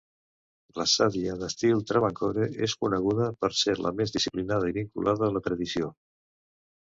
[0.79, 5.43] La sadhya d'estil travancore és coneguda per ser la més disciplinada i vinculada a la
[5.49, 5.91] tradició.